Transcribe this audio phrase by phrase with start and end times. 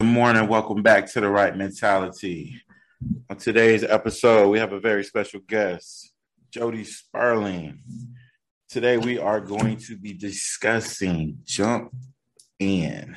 [0.00, 0.46] Good morning.
[0.46, 2.62] Welcome back to the Wright Mentality.
[3.28, 6.12] On today's episode, we have a very special guest,
[6.52, 7.80] Jody Sperling.
[8.68, 11.92] Today, we are going to be discussing jump
[12.60, 13.16] in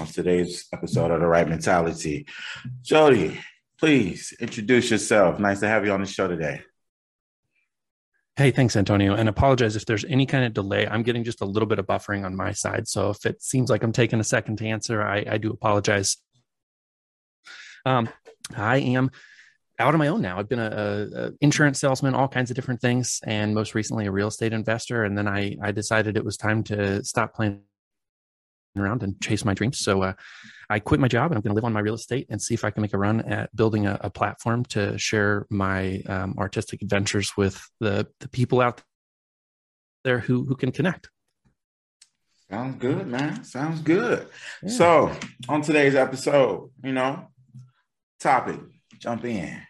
[0.00, 2.26] on today's episode of the Wright Mentality.
[2.82, 3.38] Jody,
[3.78, 5.38] please introduce yourself.
[5.38, 6.60] Nice to have you on the show today.
[8.40, 9.12] Hey, thanks, Antonio.
[9.16, 10.86] And apologize if there's any kind of delay.
[10.86, 12.88] I'm getting just a little bit of buffering on my side.
[12.88, 16.16] So if it seems like I'm taking a second to answer, I, I do apologize.
[17.84, 18.08] Um,
[18.56, 19.10] I am
[19.78, 20.38] out on my own now.
[20.38, 24.28] I've been a, insurance salesman, all kinds of different things, and most recently a real
[24.28, 25.04] estate investor.
[25.04, 27.60] And then I, I decided it was time to stop playing
[28.74, 29.80] around and chase my dreams.
[29.80, 30.12] So uh,
[30.70, 32.54] I quit my job and I'm going to live on my real estate and see
[32.54, 36.36] if I can make a run at building a, a platform to share my um,
[36.38, 38.80] artistic adventures with the, the people out
[40.04, 41.10] there who, who can connect.
[42.48, 43.42] Sounds good, man.
[43.42, 44.28] Sounds good.
[44.62, 44.70] Yeah.
[44.70, 45.16] So,
[45.48, 47.26] on today's episode, you know,
[48.20, 48.60] topic,
[48.98, 49.60] jump in.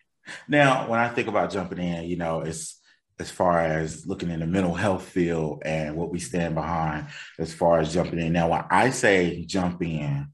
[0.48, 2.78] Now, when I think about jumping in, you know, it's
[3.18, 7.06] as far as looking in the mental health field and what we stand behind
[7.38, 8.34] as far as jumping in.
[8.34, 10.28] Now, when I say jump in,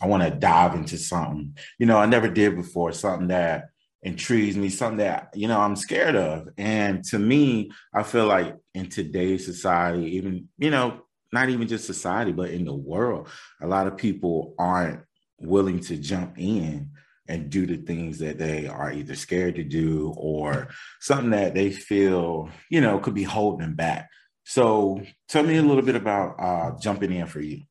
[0.00, 3.70] I want to dive into something, you know, I never did before, something that
[4.02, 6.48] intrigues me, something that, you know, I'm scared of.
[6.56, 11.86] And to me, I feel like in today's society, even, you know, not even just
[11.86, 13.28] society, but in the world,
[13.60, 15.00] a lot of people aren't
[15.40, 16.90] willing to jump in
[17.28, 20.68] and do the things that they are either scared to do or
[21.00, 24.08] something that they feel, you know, could be holding them back.
[24.44, 27.64] So tell me a little bit about uh, jumping in for you.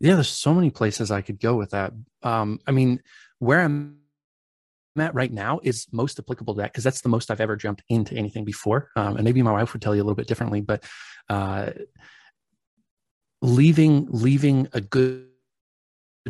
[0.00, 1.92] Yeah, there's so many places I could go with that.
[2.22, 3.00] Um, I mean,
[3.38, 3.98] where I'm
[4.98, 7.82] at right now is most applicable to that because that's the most I've ever jumped
[7.88, 8.90] into anything before.
[8.96, 10.84] Um, and maybe my wife would tell you a little bit differently, but
[11.28, 11.70] uh,
[13.42, 15.28] leaving leaving a good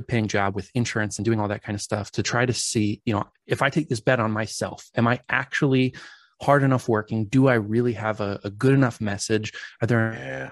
[0.09, 3.01] paying job with insurance and doing all that kind of stuff to try to see,
[3.05, 5.95] you know, if I take this bet on myself, am I actually
[6.42, 7.27] hard enough working?
[7.27, 9.53] Do I really have a, a good enough message?
[9.80, 10.51] Are there yeah.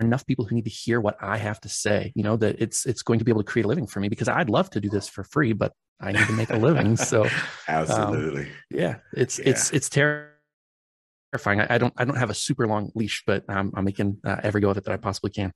[0.00, 2.12] Enough people who need to hear what I have to say?
[2.14, 4.08] You know, that it's it's going to be able to create a living for me
[4.08, 6.96] because I'd love to do this for free, but I need to make a living.
[6.96, 7.30] So um,
[7.68, 8.42] absolutely.
[8.42, 9.48] Um, yeah, it's yeah.
[9.50, 11.60] it's it's terrifying.
[11.60, 14.60] I, I, don't I don't have a super long leash, but I'm making uh, every
[14.60, 15.52] go of it that I possibly can.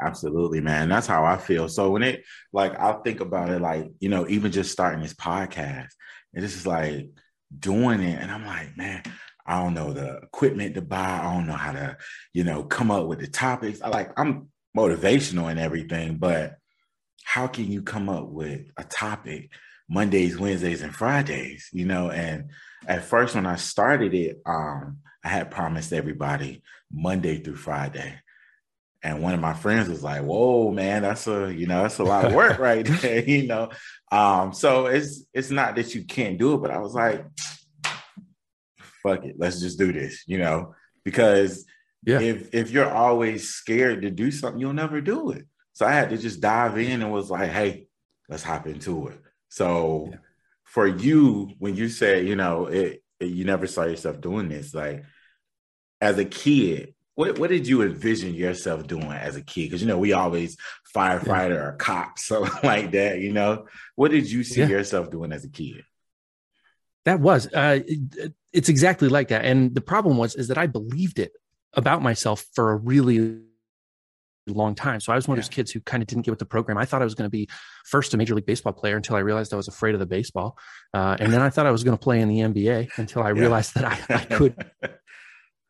[0.00, 0.88] Absolutely, man.
[0.88, 1.68] That's how I feel.
[1.68, 5.14] So when it like I'll think about it like, you know, even just starting this
[5.14, 5.88] podcast,
[6.34, 7.08] and this is like
[7.58, 9.02] doing it, and I'm like, man,
[9.48, 11.20] I don't know the equipment to buy.
[11.20, 11.96] I don't know how to,
[12.34, 13.80] you know, come up with the topics.
[13.80, 16.58] I like I'm motivational and everything, but
[17.24, 19.50] how can you come up with a topic
[19.88, 21.70] Mondays, Wednesdays, and Fridays?
[21.72, 22.50] You know, and
[22.86, 28.20] at first when I started it, um, I had promised everybody Monday through Friday.
[29.02, 32.04] And one of my friends was like, "Whoa, man, that's a you know that's a
[32.04, 33.70] lot of work right there." you know,
[34.12, 37.24] um, so it's it's not that you can't do it, but I was like,
[39.08, 40.74] "Fuck it, let's just do this," you know,
[41.04, 41.64] because
[42.04, 42.20] yeah.
[42.20, 45.46] if if you're always scared to do something, you'll never do it.
[45.72, 47.88] So I had to just dive in and was like, "Hey,
[48.28, 50.18] let's hop into it." So yeah.
[50.64, 54.74] for you, when you say, you know, it, it, you never saw yourself doing this,
[54.74, 55.04] like
[56.00, 59.64] as a kid, what what did you envision yourself doing as a kid?
[59.64, 60.56] Because you know we always
[60.94, 61.62] firefighter yeah.
[61.62, 63.18] or cop, something like that.
[63.18, 64.68] You know, what did you see yeah.
[64.68, 65.82] yourself doing as a kid?
[67.04, 67.80] That was uh,
[68.52, 69.44] it's exactly like that.
[69.44, 71.32] And the problem was is that I believed it
[71.74, 73.40] about myself for a really
[74.46, 75.00] long time.
[75.00, 75.40] So I was one yeah.
[75.40, 76.78] of those kids who kind of didn't get with the program.
[76.78, 77.48] I thought I was going to be
[77.84, 80.58] first a major league baseball player until I realized I was afraid of the baseball,
[80.94, 83.28] uh, and then I thought I was going to play in the NBA until I
[83.44, 84.70] realized that I, I could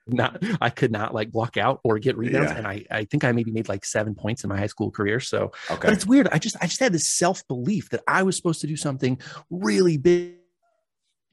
[0.07, 2.53] not I could not like block out or get rebounds.
[2.53, 2.59] Yeah.
[2.59, 5.21] And I, I think I maybe made like seven points in my high school career.
[5.21, 5.89] So okay.
[5.89, 6.29] but it's weird.
[6.33, 9.97] I just I just had this self-belief that I was supposed to do something really
[9.99, 10.38] big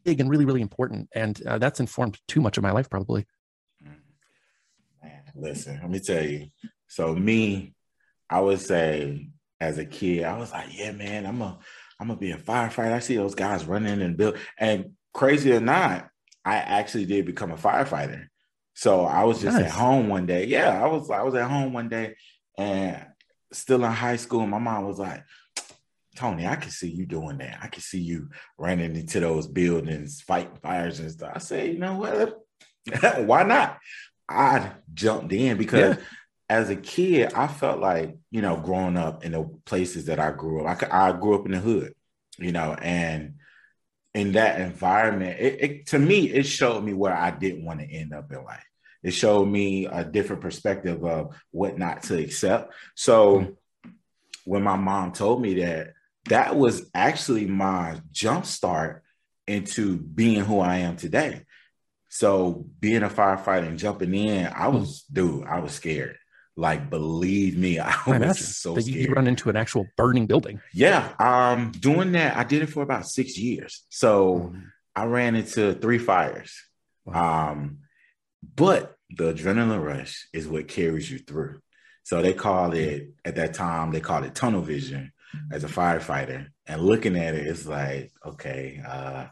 [0.05, 1.09] big and really, really important.
[1.13, 3.25] And uh, that's informed too much of my life, probably.
[5.35, 6.47] Listen, let me tell you.
[6.87, 7.73] So me,
[8.29, 9.29] I would say
[9.59, 11.59] as a kid, I was like, yeah, man, I'm a
[11.99, 12.93] I'm gonna be a firefighter.
[12.93, 14.37] I see those guys running and build.
[14.57, 16.07] And crazy or not,
[16.43, 18.27] I actually did become a firefighter.
[18.73, 19.65] So I was just nice.
[19.65, 20.45] at home one day.
[20.45, 22.15] Yeah, I was I was at home one day
[22.57, 23.05] and
[23.51, 24.45] still in high school.
[24.47, 25.23] My mom was like,
[26.15, 27.59] Tony, I can see you doing that.
[27.61, 31.31] I can see you running into those buildings, fighting fires and stuff.
[31.35, 32.39] I say, you know what?
[33.25, 33.79] Why not?
[34.27, 36.03] I jumped in because yeah.
[36.49, 40.31] as a kid, I felt like, you know, growing up in the places that I
[40.31, 41.93] grew up, I, I grew up in the hood,
[42.37, 43.35] you know, and
[44.13, 47.85] in that environment, it, it, to me, it showed me where I didn't want to
[47.85, 48.63] end up in life.
[49.03, 52.73] It showed me a different perspective of what not to accept.
[52.95, 53.89] So mm-hmm.
[54.45, 55.94] when my mom told me that,
[56.29, 59.03] that was actually my jump start
[59.47, 61.41] into being who I am today.
[62.09, 64.79] So being a firefighter and jumping in, I hmm.
[64.79, 66.17] was, dude, I was scared.
[66.57, 68.97] Like, believe me, I, I was so scared.
[68.97, 70.61] You run into an actual burning building.
[70.73, 71.13] Yeah.
[71.19, 73.85] Um, doing that, I did it for about six years.
[73.89, 74.61] So mm-hmm.
[74.95, 76.55] I ran into three fires.
[77.03, 77.51] Wow.
[77.51, 77.79] Um,
[78.55, 81.59] but the adrenaline rush is what carries you through.
[82.03, 85.11] So they call it at that time, they called it tunnel vision
[85.51, 86.47] as a firefighter.
[86.65, 89.27] And looking at it, it's like, okay, uh,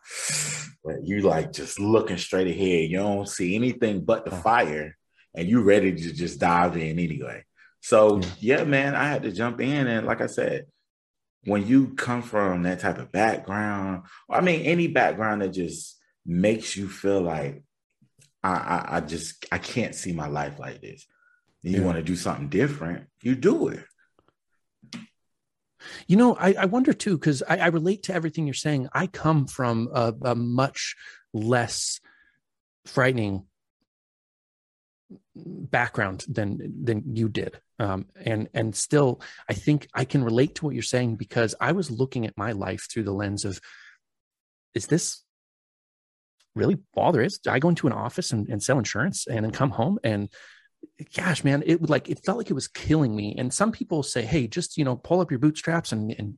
[1.03, 2.89] you like just looking straight ahead.
[2.89, 4.97] You don't see anything but the fire,
[5.35, 7.44] and you ready to just dive in anyway.
[7.81, 10.67] So yeah, man, I had to jump in, and like I said,
[11.45, 16.77] when you come from that type of background, I mean, any background that just makes
[16.77, 17.63] you feel like
[18.44, 21.05] I, I, I just I can't see my life like this.
[21.61, 21.85] You yeah.
[21.85, 23.83] want to do something different, you do it.
[26.07, 28.89] You know, I, I wonder too, because I, I, relate to everything you're saying.
[28.94, 30.95] I come from a, a much
[31.33, 32.00] less
[32.85, 33.45] frightening
[35.35, 39.19] background than than you did um, and and still
[39.50, 42.51] i think i can relate to what you're saying because i was looking at my
[42.51, 43.59] life through the lens of
[44.75, 45.24] is this
[46.56, 49.51] really all there is i go into an office and, and sell insurance and then
[49.51, 50.29] come home and
[51.15, 53.35] gosh, man, it would like it felt like it was killing me.
[53.38, 56.38] And some people say, hey, just you know, pull up your bootstraps and and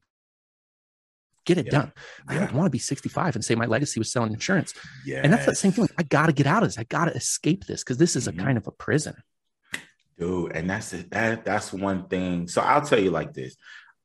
[1.45, 1.71] get it yeah.
[1.71, 1.93] done.
[2.29, 2.35] Yeah.
[2.35, 4.73] I don't want to be 65 and say my legacy was selling insurance.
[5.05, 5.21] Yeah.
[5.23, 5.91] And that's that same feeling.
[5.97, 6.77] I gotta get out of this.
[6.77, 8.39] I gotta escape this because this is mm-hmm.
[8.39, 9.15] a kind of a prison.
[10.17, 11.11] Dude, and that's it.
[11.11, 12.47] That that's one thing.
[12.47, 13.55] So I'll tell you like this.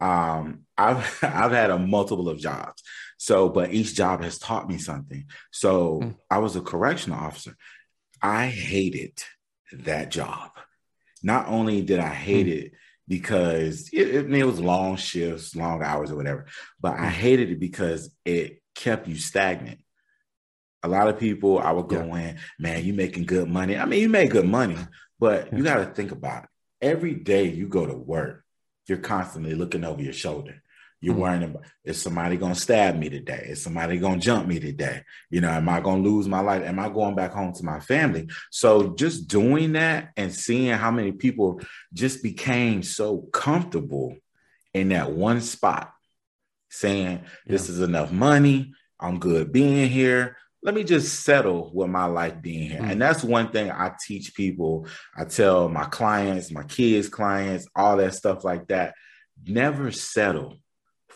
[0.00, 2.82] Um, I've I've had a multiple of jobs.
[3.16, 5.26] So, but each job has taught me something.
[5.50, 6.16] So mm.
[6.30, 7.54] I was a correctional officer.
[8.22, 9.22] I hated
[9.72, 10.50] that job.
[11.22, 12.64] Not only did I hate mm.
[12.64, 12.72] it
[13.10, 16.46] because it, it, it, was long shifts, long hours, or whatever,
[16.80, 17.20] but I hmm.
[17.20, 19.80] hated it because it kept you stagnant.
[20.84, 22.20] A lot of people, I would go yeah.
[22.20, 23.76] in, man, you making good money.
[23.76, 24.78] I mean, you make good money,
[25.18, 26.50] but you got to think about it.
[26.80, 28.44] Every day you go to work,
[28.86, 30.62] you're constantly looking over your shoulder.
[31.00, 31.22] You're mm-hmm.
[31.22, 33.46] worrying about is somebody gonna stab me today?
[33.48, 35.02] Is somebody gonna jump me today?
[35.30, 36.62] You know, am I gonna lose my life?
[36.62, 38.28] Am I going back home to my family?
[38.50, 41.60] So just doing that and seeing how many people
[41.94, 44.16] just became so comfortable
[44.74, 45.92] in that one spot,
[46.68, 47.74] saying, This yeah.
[47.74, 50.36] is enough money, I'm good being here.
[50.62, 52.80] Let me just settle with my life being here.
[52.80, 52.90] Mm-hmm.
[52.90, 54.86] And that's one thing I teach people.
[55.16, 58.94] I tell my clients, my kids' clients, all that stuff like that.
[59.46, 60.58] Never settle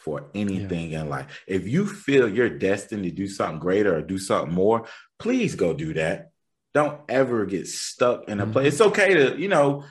[0.05, 1.01] for anything yeah.
[1.01, 1.43] in life.
[1.47, 4.87] If you feel you're destined to do something greater or do something more,
[5.19, 6.31] please go do that.
[6.75, 8.53] Don't ever get stuck in a mm-hmm.
[8.53, 8.75] place.
[8.75, 9.85] It's okay to, you know,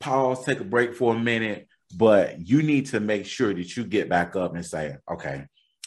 [0.00, 3.84] pause, take a break for a minute, but you need to make sure that you
[3.84, 5.46] get back up and say, okay,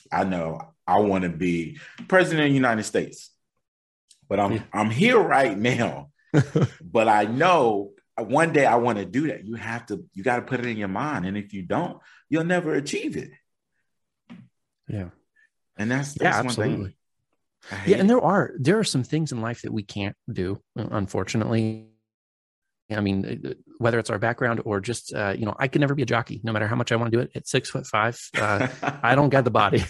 [0.10, 3.32] I know I want to be president of the United States,
[4.30, 4.64] but I'm yeah.
[4.72, 6.12] I'm here right now.
[6.82, 9.46] but I know one day I want to do that.
[9.46, 11.26] You have to, you got to put it in your mind.
[11.26, 12.00] And if you don't,
[12.30, 13.32] you'll never achieve it.
[14.88, 15.10] Yeah.
[15.78, 16.96] And that's, that's yeah, absolutely.
[17.86, 21.88] Yeah, and there are there are some things in life that we can't do, unfortunately.
[22.92, 25.96] I mean, uh, whether it's our background or just uh, you know, I can never
[25.96, 27.32] be a jockey, no matter how much I want to do it.
[27.36, 28.68] At six foot five, uh,
[29.04, 29.84] I don't get the body.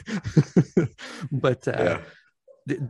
[1.31, 2.01] but uh, yeah.
[2.69, 2.81] th-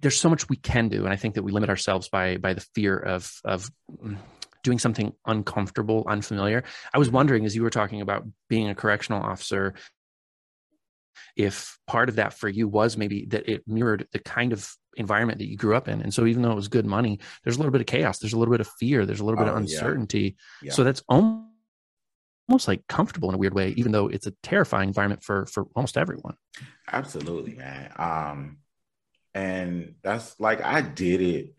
[0.00, 2.54] there's so much we can do, and I think that we limit ourselves by by
[2.54, 3.70] the fear of of
[4.02, 4.16] mm,
[4.64, 6.64] doing something uncomfortable, unfamiliar.
[6.92, 9.74] I was wondering as you were talking about being a correctional officer
[11.36, 15.38] if part of that for you was maybe that it mirrored the kind of environment
[15.38, 16.02] that you grew up in.
[16.02, 18.32] And so even though it was good money, there's a little bit of chaos, there's
[18.32, 20.36] a little bit of fear, there's a little bit oh, of uncertainty.
[20.62, 20.68] Yeah.
[20.68, 20.72] Yeah.
[20.72, 21.46] So that's almost
[22.50, 25.66] almost like comfortable in a weird way, even though it's a terrifying environment for for
[25.76, 26.34] almost everyone.
[26.90, 27.92] Absolutely, man.
[27.96, 28.58] Um,
[29.34, 31.54] and that's like I did it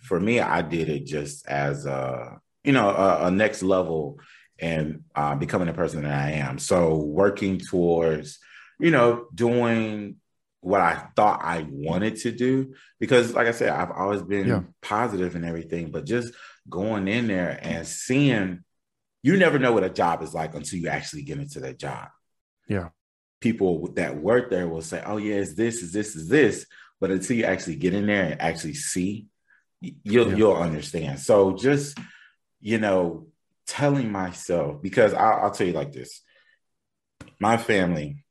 [0.00, 0.40] for me.
[0.40, 4.18] I did it just as a you know a, a next level
[4.58, 6.58] and uh, becoming the person that I am.
[6.58, 8.38] So working towards
[8.84, 10.16] you know, doing
[10.60, 12.74] what I thought I wanted to do.
[13.00, 14.60] Because, like I said, I've always been yeah.
[14.82, 16.34] positive and everything, but just
[16.68, 18.62] going in there and seeing,
[19.22, 22.08] you never know what a job is like until you actually get into that job.
[22.68, 22.90] Yeah.
[23.40, 26.66] People that work there will say, oh, yeah, it's this, is this, is this.
[27.00, 29.28] But until you actually get in there and actually see,
[29.80, 30.36] you'll, yeah.
[30.36, 31.20] you'll understand.
[31.20, 31.98] So just,
[32.60, 33.28] you know,
[33.66, 36.20] telling myself, because I'll, I'll tell you like this
[37.40, 38.23] my family,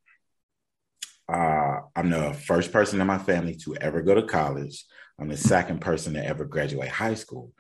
[1.29, 4.85] uh, I'm the first person in my family to ever go to college.
[5.19, 7.51] I'm the second person to ever graduate high school.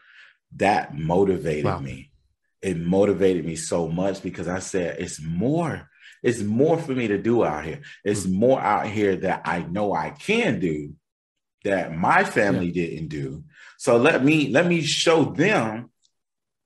[0.55, 1.79] That motivated wow.
[1.79, 2.11] me.
[2.61, 5.89] it motivated me so much because I said it's more,
[6.21, 7.81] it's more for me to do out here.
[8.03, 8.39] It's mm-hmm.
[8.39, 10.93] more out here that I know I can do
[11.63, 12.87] that my family yeah.
[12.87, 13.43] didn't do.
[13.77, 15.89] So let me let me show them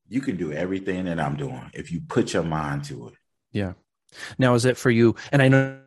[0.10, 3.14] you can do everything that I'm doing if you put your mind to it.
[3.52, 3.74] Yeah.
[4.38, 5.16] Now is it for you?
[5.32, 5.80] And I know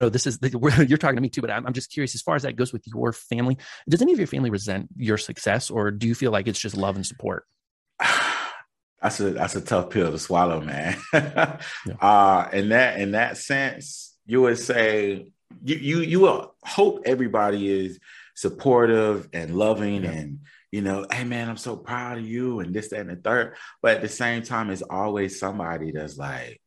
[0.00, 2.36] know this is you're talking to me too but I'm, I'm just curious as far
[2.36, 5.90] as that goes with your family does any of your family resent your success or
[5.90, 7.44] do you feel like it's just love and support
[9.02, 11.58] that's a that's a tough pill to swallow man yeah.
[12.00, 15.26] uh in that in that sense you would say
[15.62, 17.98] you you you will hope everybody is
[18.34, 20.10] supportive and loving yeah.
[20.10, 20.40] and
[20.72, 23.54] you know hey man i'm so proud of you and this that and the third
[23.80, 26.60] but at the same time it's always somebody that's like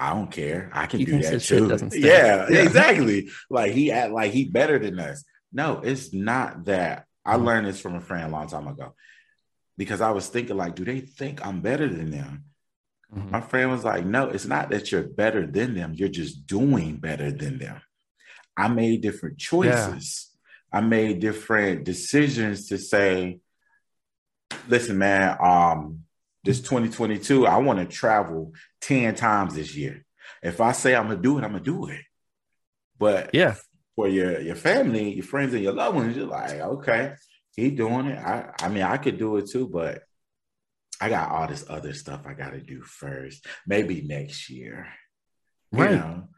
[0.00, 0.70] I don't care.
[0.72, 1.90] I can he do that too.
[1.92, 3.28] Yeah, yeah, exactly.
[3.50, 5.24] like he act like he better than us.
[5.52, 7.04] No, it's not that.
[7.24, 7.44] I mm-hmm.
[7.44, 8.94] learned this from a friend a long time ago
[9.76, 12.44] because I was thinking like, do they think I'm better than them?
[13.14, 13.30] Mm-hmm.
[13.30, 15.92] My friend was like, no, it's not that you're better than them.
[15.94, 17.82] You're just doing better than them.
[18.56, 20.30] I made different choices.
[20.72, 20.78] Yeah.
[20.78, 23.40] I made different decisions to say,
[24.66, 26.04] listen, man, um,
[26.44, 30.04] this 2022, I want to travel 10 times this year.
[30.42, 32.00] If I say I'm gonna do it, I'm gonna do it.
[32.98, 33.56] But yeah,
[33.94, 37.14] for your your family, your friends, and your loved ones, you're like, okay,
[37.54, 38.18] he doing it.
[38.18, 40.02] I I mean, I could do it too, but
[41.00, 43.46] I got all this other stuff I got to do first.
[43.66, 44.88] Maybe next year,
[45.72, 45.90] right?
[45.90, 46.28] You know?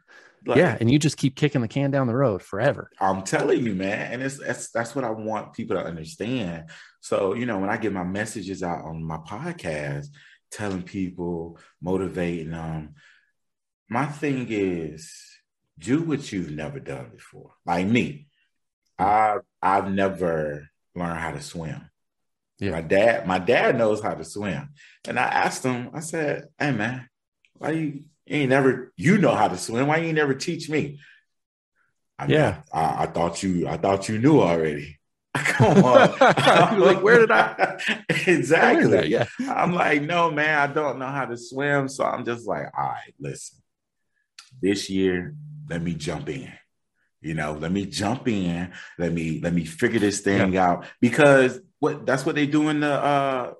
[0.45, 2.89] Like, yeah, and you just keep kicking the can down the road forever.
[2.99, 6.69] I'm telling you, man, and it's that's that's what I want people to understand.
[6.99, 10.07] So you know, when I get my messages out on my podcast,
[10.51, 12.95] telling people, motivating them,
[13.89, 15.13] my thing is
[15.79, 17.51] do what you've never done before.
[17.65, 18.27] Like me,
[18.97, 19.03] hmm.
[19.03, 21.89] I I've never learned how to swim.
[22.59, 22.71] Yeah.
[22.71, 24.69] My dad, my dad knows how to swim,
[25.07, 25.89] and I asked him.
[25.93, 27.09] I said, "Hey, man,
[27.53, 29.87] why you you ain't never, you know how to swim.
[29.87, 30.99] Why you never teach me?
[32.17, 32.61] I mean, yeah.
[32.71, 34.99] I, I, thought you, I thought you knew already.
[35.33, 36.19] Come on.
[36.79, 37.79] like, where did I?
[38.27, 38.97] exactly.
[38.97, 39.25] I yeah.
[39.49, 41.89] I'm like, no, man, I don't know how to swim.
[41.89, 43.59] So I'm just like, all right, listen,
[44.61, 45.35] this year,
[45.69, 46.51] let me jump in.
[47.21, 48.71] You know, let me jump in.
[48.99, 50.69] Let me, let me figure this thing yeah.
[50.69, 53.53] out because what that's what they do in the, uh,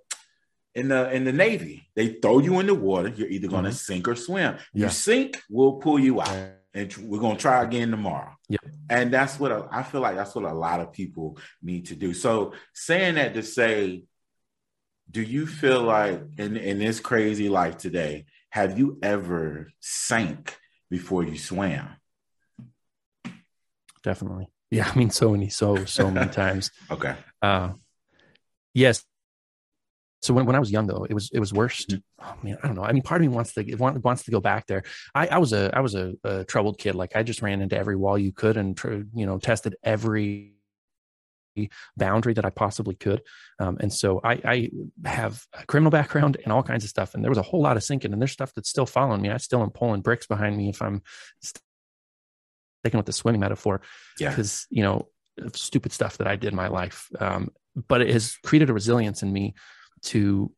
[0.76, 1.88] in the in the Navy.
[1.96, 3.10] They throw you in the water.
[3.10, 3.76] You're either going to mm-hmm.
[3.76, 4.58] sink or swim.
[4.74, 4.86] Yeah.
[4.86, 8.32] You sink, we'll pull you out, and we're going to try again tomorrow.
[8.50, 8.58] Yeah.
[8.90, 10.16] And that's what a, I feel like.
[10.16, 12.14] That's what a lot of people need to do.
[12.14, 14.04] So saying that to say,
[15.10, 20.58] do you feel like in in this crazy life today, have you ever sank
[20.90, 21.88] before you swam?
[24.04, 24.50] Definitely.
[24.70, 26.72] Yeah, I mean, so many, so so many times.
[26.90, 27.16] okay.
[27.42, 27.74] Uh,
[28.74, 29.06] yes,
[30.24, 31.86] so when, when I was young though, it was it was worse.
[31.86, 32.26] Mm-hmm.
[32.26, 32.84] Oh man, I don't know.
[32.84, 34.84] I mean, part of me wants to wants to go back there.
[35.14, 36.96] I, I was a I was a, a, troubled kid.
[36.96, 38.80] Like I just ran into every wall you could and
[39.14, 40.54] you know tested every
[41.98, 43.22] boundary that I possibly could.
[43.60, 44.70] Um, and so I, I
[45.06, 47.14] have a criminal background and all kinds of stuff.
[47.14, 49.30] And there was a whole lot of sinking, and there's stuff that's still following me.
[49.30, 51.02] I still am pulling bricks behind me if I'm
[51.42, 53.82] sticking with the swimming metaphor.
[54.20, 55.10] Yeah, because you know
[55.54, 57.10] stupid stuff that I did in my life.
[57.20, 57.52] Um,
[57.88, 59.56] but it has created a resilience in me
[60.04, 60.52] to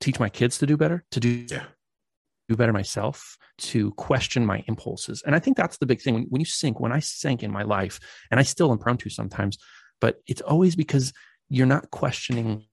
[0.00, 1.64] teach my kids to do better, to do yeah.
[2.48, 5.22] do better myself, to question my impulses.
[5.24, 6.14] And I think that's the big thing.
[6.14, 8.96] When, when you sink, when I sank in my life, and I still am prone
[8.98, 9.58] to sometimes,
[10.00, 11.12] but it's always because
[11.48, 12.64] you're not questioning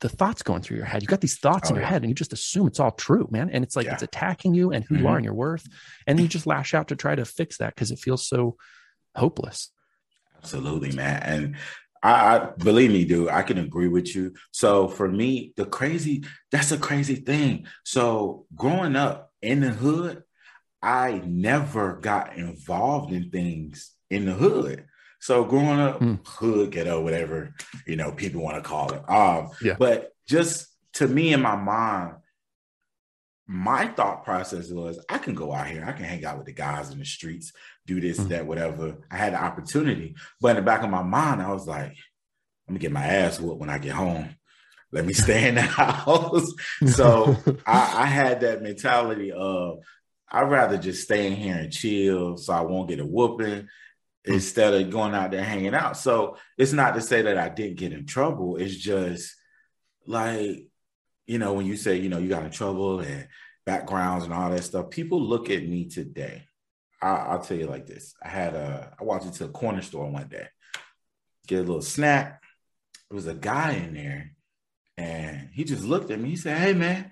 [0.00, 1.02] the thoughts going through your head.
[1.02, 1.90] You got these thoughts oh, in your yeah.
[1.90, 3.50] head and you just assume it's all true, man.
[3.50, 3.94] And it's like yeah.
[3.94, 5.04] it's attacking you and who mm-hmm.
[5.04, 5.66] you are and your worth.
[6.06, 8.56] And you just lash out to try to fix that because it feels so
[9.14, 9.70] hopeless.
[10.36, 11.22] Absolutely, man.
[11.22, 11.56] And
[12.06, 13.30] I, I, believe me, dude.
[13.30, 14.34] I can agree with you.
[14.52, 17.66] So for me, the crazy that's a crazy thing.
[17.84, 20.22] So growing up in the hood,
[20.80, 24.84] I never got involved in things in the hood.
[25.20, 26.24] So growing up, mm.
[26.24, 27.54] hood ghetto, whatever
[27.86, 29.02] you know people want to call it.
[29.10, 29.74] Um, yeah.
[29.76, 32.14] But just to me in my mind,
[33.48, 36.52] my thought process was I can go out here, I can hang out with the
[36.52, 37.52] guys in the streets,
[37.86, 38.28] do this, mm-hmm.
[38.28, 38.98] that, whatever.
[39.10, 40.14] I had the opportunity.
[40.40, 41.96] But in the back of my mind, I was like,
[42.68, 44.36] I'm gonna get my ass whooped when I get home.
[44.92, 46.52] Let me stay in the house.
[46.86, 49.80] so I, I had that mentality of
[50.28, 54.32] I'd rather just stay in here and chill so I won't get a whooping mm-hmm.
[54.32, 55.96] instead of going out there hanging out.
[55.96, 58.56] So it's not to say that I didn't get in trouble.
[58.56, 59.34] It's just
[60.06, 60.66] like
[61.26, 63.28] you know, when you say, you know, you got in trouble and
[63.64, 66.44] backgrounds and all that stuff, people look at me today.
[67.02, 68.14] I, will tell you like this.
[68.22, 70.46] I had a, I walked into a corner store one day,
[71.46, 72.42] get a little snack.
[73.10, 74.32] There was a guy in there
[74.96, 76.30] And he just looked at me.
[76.30, 77.10] He said, Hey man,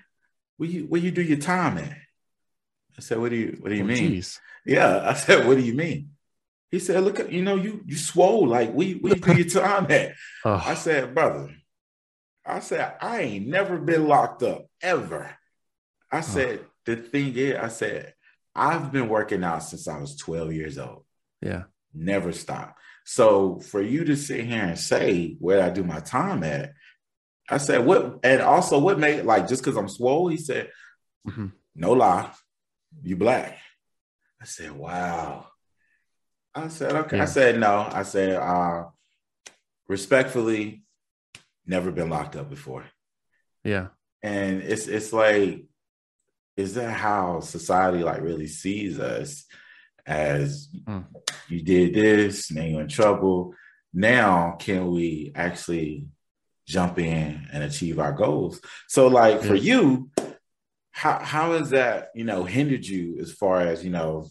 [0.57, 1.97] where you where you do your time at?
[2.99, 3.97] I said, What do you what do you oh, mean?
[3.97, 4.41] Geez.
[4.67, 5.09] Yeah.
[5.09, 6.11] I said, What do you mean?
[6.71, 9.49] He said, Look at you know, you you swole, like we we you do your
[9.49, 10.15] time at?
[10.47, 10.63] Oh.
[10.63, 11.51] I said, brother,
[12.45, 15.35] I said, I ain't never been locked up ever.
[16.13, 16.67] I said, oh.
[16.85, 18.15] the thing is, I said,
[18.55, 21.05] I've been working out since I was 12 years old.
[21.43, 21.65] Yeah.
[21.93, 22.79] Never stopped.
[23.05, 26.73] So for you to sit here and say where I do my time at,
[27.49, 30.71] I said, what, and also what made like just because I'm swole, he said,
[31.29, 31.49] mm-hmm.
[31.75, 32.31] no lie,
[33.03, 33.59] you black.
[34.41, 35.47] I said, wow.
[36.55, 37.17] I said, okay.
[37.17, 37.23] Yeah.
[37.23, 37.89] I said, no.
[37.91, 38.85] I said, uh,
[39.89, 40.85] respectfully,
[41.67, 42.85] never been locked up before.
[43.65, 43.89] Yeah.
[44.23, 45.65] And it's it's like,
[46.57, 49.45] is that how society like really sees us?
[50.07, 51.05] as mm.
[51.49, 53.55] you did this, now you're in trouble.
[53.93, 56.09] Now, can we actually
[56.67, 58.61] jump in and achieve our goals?
[58.89, 60.11] So, like for you,
[60.91, 64.29] how how has that you know hindered you as far as you know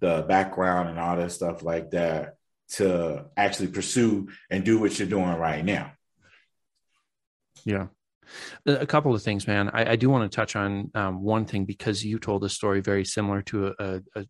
[0.00, 2.34] the background and all that stuff like that
[2.68, 5.92] to actually pursue and do what you're doing right now?
[7.64, 7.86] Yeah.
[8.66, 9.70] A couple of things, man.
[9.70, 12.80] I, I do want to touch on um, one thing because you told a story
[12.80, 14.26] very similar to a, a,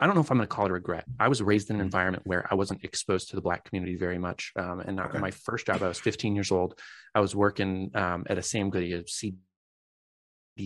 [0.00, 1.04] I don't know if I'm going to call it a regret.
[1.18, 1.86] I was raised in an mm-hmm.
[1.86, 4.52] environment where I wasn't exposed to the Black community very much.
[4.56, 5.18] Um, and okay.
[5.18, 6.78] my first job, I was 15 years old.
[7.14, 9.36] I was working um, at a Sam Goody, a CD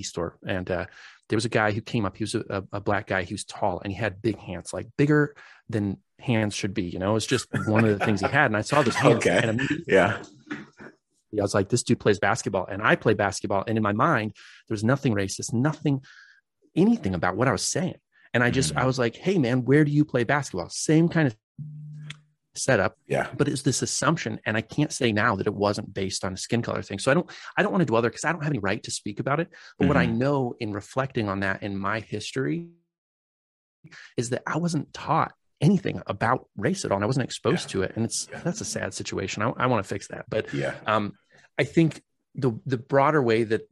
[0.02, 0.38] store.
[0.46, 0.86] And uh,
[1.28, 2.16] there was a guy who came up.
[2.16, 3.22] He was a, a, black guy.
[3.22, 5.34] He was tall and he had big hands, like bigger
[5.70, 6.84] than hands should be.
[6.84, 8.46] You know, it's just one of the things he had.
[8.46, 9.26] And I saw this hands.
[9.26, 9.40] Okay.
[9.42, 10.22] And yeah.
[11.38, 13.64] I was like, this dude plays basketball and I play basketball.
[13.66, 14.32] And in my mind,
[14.68, 16.02] there was nothing racist, nothing,
[16.76, 17.96] anything about what I was saying.
[18.34, 18.78] And I just, mm-hmm.
[18.78, 20.68] I was like, hey, man, where do you play basketball?
[20.68, 21.36] Same kind of
[22.54, 22.96] setup.
[23.06, 23.28] Yeah.
[23.36, 24.40] But it's this assumption.
[24.44, 26.98] And I can't say now that it wasn't based on a skin color thing.
[26.98, 28.82] So I don't, I don't want to dwell there because I don't have any right
[28.82, 29.48] to speak about it.
[29.78, 29.88] But mm-hmm.
[29.88, 30.18] what I mm-hmm.
[30.18, 32.68] know in reflecting on that in my history
[34.16, 36.96] is that I wasn't taught anything about race at all.
[36.96, 37.72] And I wasn't exposed yeah.
[37.72, 37.92] to it.
[37.96, 38.40] And it's, yeah.
[38.44, 39.42] that's a sad situation.
[39.42, 40.26] I, I want to fix that.
[40.28, 41.14] But yeah, um,
[41.58, 42.02] I think
[42.34, 43.62] the, the broader way that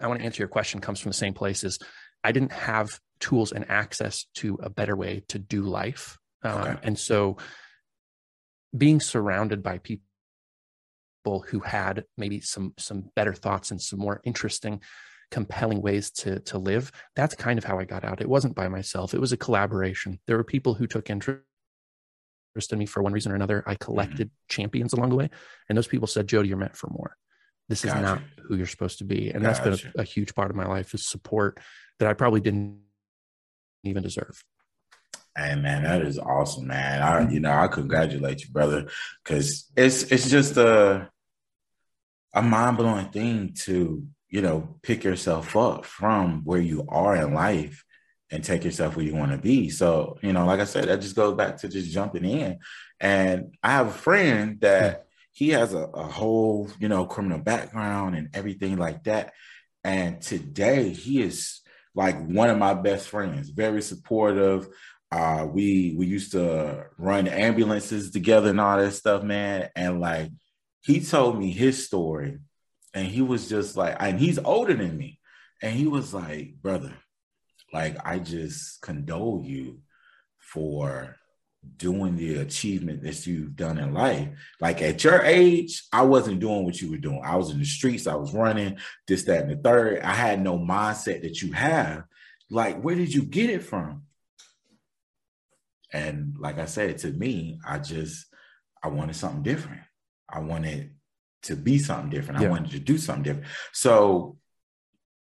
[0.00, 1.78] I want to answer your question comes from the same place is
[2.22, 2.88] I didn't have
[3.20, 6.18] tools and access to a better way to do life.
[6.42, 6.76] Um, okay.
[6.84, 7.36] And so
[8.76, 10.02] being surrounded by people
[11.48, 14.80] who had maybe some some better thoughts and some more interesting
[15.30, 18.68] compelling ways to to live that's kind of how i got out it wasn't by
[18.68, 21.42] myself it was a collaboration there were people who took interest
[22.70, 23.84] in me for one reason or another i mm-hmm.
[23.84, 24.46] collected mm-hmm.
[24.48, 25.28] champions along the way
[25.68, 27.16] and those people said jody you're meant for more
[27.68, 27.96] this gotcha.
[27.96, 29.62] is not who you're supposed to be and gotcha.
[29.62, 31.58] that's been a, a, huge part of my life is support
[31.98, 32.80] that I probably didn't
[33.84, 34.42] even deserve.
[35.36, 37.02] Hey man, that is awesome, man.
[37.02, 38.88] I you know I congratulate you, brother,
[39.22, 41.08] because it's it's just a
[42.34, 47.34] a mind blowing thing to you know pick yourself up from where you are in
[47.34, 47.84] life
[48.30, 49.70] and take yourself where you want to be.
[49.70, 52.58] So you know, like I said, that just goes back to just jumping in.
[53.00, 58.16] And I have a friend that he has a, a whole you know criminal background
[58.16, 59.32] and everything like that.
[59.84, 61.60] And today he is
[61.94, 64.68] like one of my best friends, very supportive.
[65.10, 69.70] Uh, we we used to run ambulances together and all that stuff, man.
[69.74, 70.30] And like
[70.82, 72.38] he told me his story,
[72.98, 75.20] and he was just like, and he's older than me,
[75.62, 76.92] and he was like, brother,
[77.72, 79.82] like I just condole you
[80.38, 81.14] for
[81.76, 84.28] doing the achievement that you've done in life.
[84.60, 87.20] Like at your age, I wasn't doing what you were doing.
[87.24, 90.00] I was in the streets, I was running, this, that, and the third.
[90.00, 92.02] I had no mindset that you have.
[92.50, 94.02] Like, where did you get it from?
[95.92, 98.26] And like I said, to me, I just
[98.82, 99.82] I wanted something different.
[100.28, 100.94] I wanted
[101.42, 102.40] to be something different.
[102.40, 102.48] Yeah.
[102.48, 103.46] I wanted to do something different.
[103.72, 104.36] So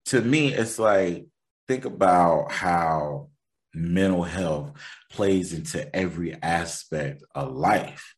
[0.06, 1.26] to me, it's like
[1.66, 3.28] think about how
[3.74, 4.72] mental health
[5.10, 8.14] plays into every aspect of life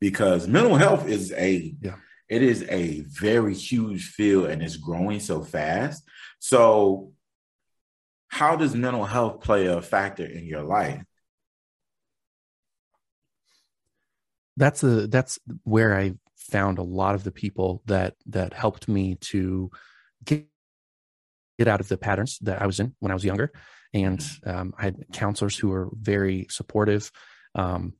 [0.00, 1.96] because mental health is a yeah.
[2.28, 6.02] it is a very huge field and it's growing so fast
[6.38, 7.12] so
[8.28, 11.02] how does mental health play a factor in your life
[14.56, 16.14] that's a that's where i
[16.54, 19.70] found a lot of the people that that helped me to
[20.24, 20.46] get
[21.58, 23.48] get out of the patterns that i was in when i was younger
[23.94, 27.10] and um, I had counselors who were very supportive.
[27.54, 27.94] Um,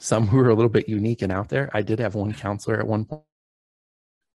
[0.00, 1.70] some who were a little bit unique and out there.
[1.72, 3.06] I did have one counselor at one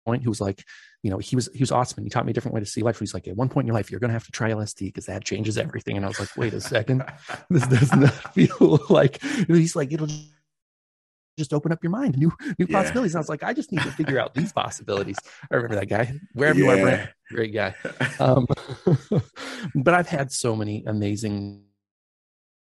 [0.05, 0.63] point who was like,
[1.01, 2.03] you know, he was he was awesome.
[2.03, 2.99] He taught me a different way to see life.
[2.99, 4.87] He's like, at one point in your life, you're going to have to try LSD
[4.87, 5.97] because that changes everything.
[5.97, 7.03] And I was like, wait a second,
[7.49, 9.21] this does not feel like.
[9.47, 10.09] He's like, it'll
[11.39, 12.81] just open up your mind, new new yeah.
[12.81, 13.15] possibilities.
[13.15, 15.17] And I was like, I just need to figure out these possibilities.
[15.51, 16.13] I remember that guy.
[16.33, 16.65] Wherever yeah.
[16.65, 17.75] you are, Brent, great guy.
[18.19, 18.45] Um,
[19.75, 21.63] but I've had so many amazing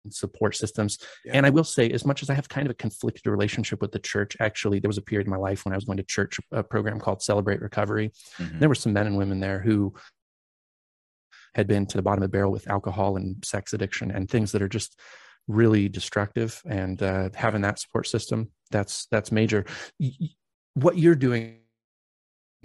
[0.10, 1.00] support systems.
[1.24, 1.34] Yeah.
[1.34, 3.92] And I will say, as much as I have kind of a conflicted relationship with
[3.92, 6.04] the church, actually, there was a period in my life when I was going to
[6.04, 8.12] church, a program called Celebrate Recovery.
[8.38, 8.60] Mm-hmm.
[8.60, 9.94] There were some men and women there who
[11.56, 14.52] had been to the bottom of the barrel with alcohol and sex addiction and things
[14.52, 15.00] that are just
[15.48, 16.62] really destructive.
[16.68, 19.66] And uh, having that support system, that's that's major.
[20.74, 21.60] What you're doing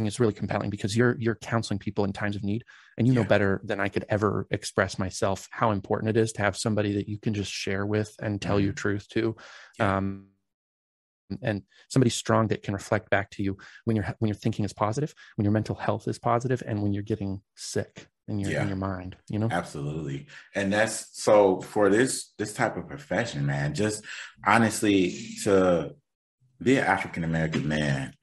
[0.07, 2.65] is really compelling because you're you're counseling people in times of need
[2.97, 6.43] and you know better than I could ever express myself how important it is to
[6.43, 8.65] have somebody that you can just share with and tell mm-hmm.
[8.65, 9.37] your truth to
[9.79, 9.99] yeah.
[9.99, 10.29] um,
[11.43, 14.73] and somebody strong that can reflect back to you when you're when your thinking is
[14.73, 18.63] positive when your mental health is positive and when you're getting sick in your yeah.
[18.63, 23.45] in your mind you know absolutely and that's so for this this type of profession
[23.45, 24.05] man just
[24.47, 25.95] honestly to
[26.63, 28.15] be an african american man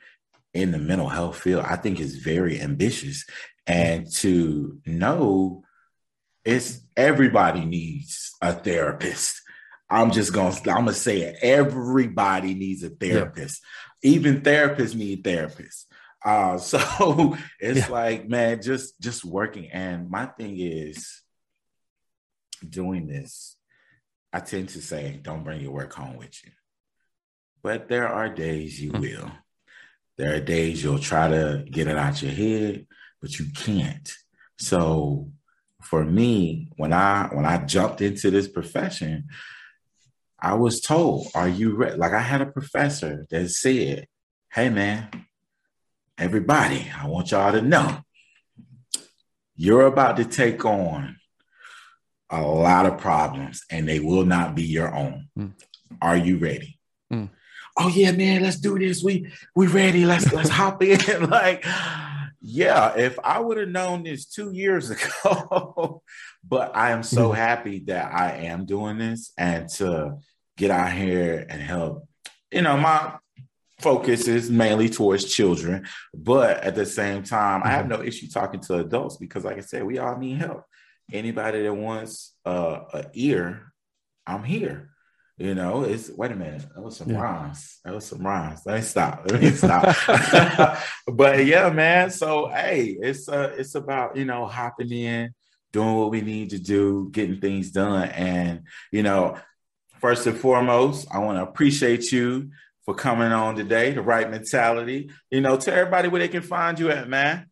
[0.58, 3.26] in the mental health field, I think is very ambitious.
[3.67, 5.63] And to know
[6.43, 9.41] it's everybody needs a therapist.
[9.89, 11.38] I'm just gonna I'm gonna say it.
[11.41, 13.62] Everybody needs a therapist.
[14.02, 14.12] Yeah.
[14.12, 15.86] Even therapists need therapists.
[16.23, 17.93] Uh, so it's yeah.
[17.93, 19.69] like, man, just just working.
[19.71, 21.21] And my thing is
[22.67, 23.56] doing this.
[24.34, 26.51] I tend to say, don't bring your work home with you.
[27.63, 29.01] But there are days you mm-hmm.
[29.01, 29.32] will.
[30.17, 32.88] There are days you'll try to get it out your head,
[33.21, 34.12] but you can't.
[34.58, 35.32] So
[35.84, 39.27] for me, when I when I jumped into this profession,
[40.39, 44.08] I was told, "Are you ready?" Like I had a professor that said,
[44.51, 45.10] "Hey, man,
[46.17, 47.99] everybody, I want y'all to know
[49.56, 51.17] you're about to take on
[52.30, 55.30] a lot of problems, and they will not be your own.
[55.38, 55.53] Mm.
[56.01, 56.80] Are you ready?"
[57.12, 57.30] Mm
[57.77, 59.03] oh yeah, man, let's do this.
[59.03, 60.06] We we ready.
[60.06, 60.99] Let's let's hop in.
[61.30, 61.65] like,
[62.41, 64.89] yeah, if I would have known this two years
[65.23, 66.01] ago,
[66.47, 67.38] but I am so mm-hmm.
[67.38, 70.17] happy that I am doing this and to
[70.58, 72.08] get out here and help.
[72.51, 73.15] You know, my
[73.80, 78.02] focus is mainly towards children, but at the same time, I have mm-hmm.
[78.02, 80.63] no issue talking to adults because, like I said, we all need help.
[81.12, 83.72] Anybody that wants uh, a ear,
[84.26, 84.90] I'm here.
[85.38, 86.66] You know, it's wait a minute.
[86.74, 87.22] That was some yeah.
[87.22, 87.80] rhymes.
[87.86, 88.62] That was some rhymes.
[88.66, 89.22] Let me stop.
[89.30, 90.80] Let me stop.
[91.08, 92.10] but yeah, man.
[92.10, 95.36] So hey, it's uh it's about you know hopping in,
[95.72, 98.10] doing what we need to do, getting things done.
[98.10, 99.38] And you know,
[100.02, 102.50] first and foremost, I want to appreciate you
[102.88, 105.12] for coming on today, the Wright Mentality.
[105.30, 107.47] You know, tell everybody where they can find you at, man.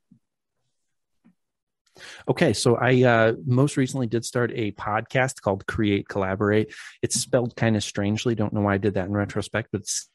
[2.28, 6.74] Okay, so I uh, most recently did start a podcast called Cre8 Collabor8.
[7.02, 8.34] It's spelled kind of strangely.
[8.34, 10.10] Don't know why I did that in retrospect, but it's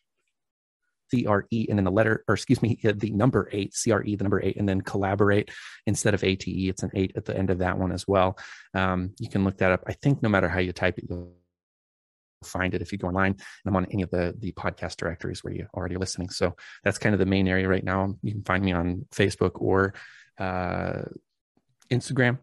[1.13, 4.03] C R E and then the letter, or excuse me, the number eight, C R
[4.03, 5.51] E, the number eight, and then collaborate
[5.87, 6.69] instead of A T E.
[6.71, 8.39] It's an eight at the end of that one as well.
[8.73, 9.85] Um, you can look that up.
[9.87, 11.35] I think no matter how you type it, you'll
[12.45, 13.33] find it if you go online.
[13.33, 16.31] And I'm on any of the the podcast directories where you're already listening.
[16.31, 18.15] So that's kind of the main area right now.
[18.23, 19.95] You can find me on Facebook or
[20.39, 21.03] uh,
[21.91, 22.39] Instagram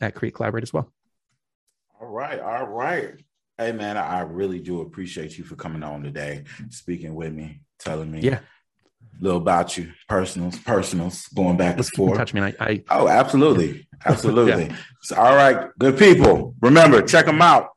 [0.00, 0.92] at Cre8 Collabor8 as well.
[2.00, 2.40] All right.
[2.40, 3.14] All right.
[3.58, 8.10] Hey, man, I really do appreciate you for coming on today, speaking with me, telling
[8.10, 8.40] me yeah.
[8.40, 12.18] a little about you, personals, personals, going back and forth.
[12.18, 12.40] Touch me.
[12.40, 13.86] I, I, oh, absolutely.
[14.06, 14.66] Absolutely.
[14.66, 14.76] yeah.
[15.00, 15.70] so, all right.
[15.78, 16.54] Good people.
[16.60, 17.70] Remember, check them out.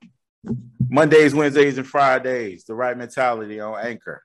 [0.90, 2.64] Mondays, Wednesdays, and Fridays.
[2.66, 4.24] The Wright Mentality on Anchor.